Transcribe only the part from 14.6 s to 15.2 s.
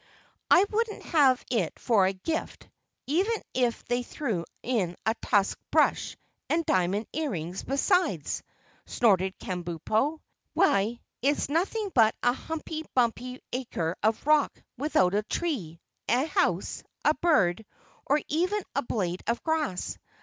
without